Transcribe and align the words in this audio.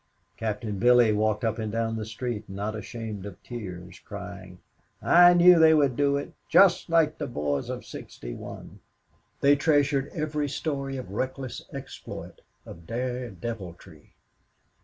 Captain 0.35 0.79
Billy 0.79 1.13
walked 1.13 1.45
up 1.45 1.59
and 1.59 1.71
down 1.71 1.95
the 1.95 2.07
street, 2.07 2.49
not 2.49 2.73
ashamed 2.75 3.23
of 3.23 3.37
tears, 3.43 3.99
crying, 3.99 4.57
"I 4.99 5.35
knew 5.35 5.59
they 5.59 5.75
would 5.75 5.95
do 5.95 6.17
it. 6.17 6.33
Just 6.49 6.89
like 6.89 7.19
the 7.19 7.27
boys 7.27 7.69
of 7.69 7.85
'61." 7.85 8.79
They 9.41 9.55
treasured 9.55 10.07
every 10.11 10.49
story 10.49 10.97
of 10.97 11.11
reckless 11.11 11.61
exploit, 11.71 12.41
of 12.65 12.87
daredeviltry. 12.87 14.13